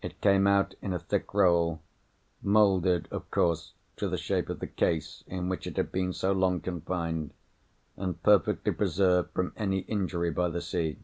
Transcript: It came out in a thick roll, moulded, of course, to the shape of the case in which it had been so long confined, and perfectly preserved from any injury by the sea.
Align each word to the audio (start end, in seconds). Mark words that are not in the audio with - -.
It 0.00 0.20
came 0.20 0.46
out 0.46 0.76
in 0.80 0.92
a 0.92 0.98
thick 1.00 1.34
roll, 1.34 1.80
moulded, 2.40 3.08
of 3.10 3.28
course, 3.32 3.72
to 3.96 4.08
the 4.08 4.16
shape 4.16 4.48
of 4.48 4.60
the 4.60 4.68
case 4.68 5.24
in 5.26 5.48
which 5.48 5.66
it 5.66 5.76
had 5.76 5.90
been 5.90 6.12
so 6.12 6.30
long 6.30 6.60
confined, 6.60 7.32
and 7.96 8.22
perfectly 8.22 8.70
preserved 8.70 9.32
from 9.32 9.52
any 9.56 9.78
injury 9.78 10.30
by 10.30 10.50
the 10.50 10.62
sea. 10.62 11.00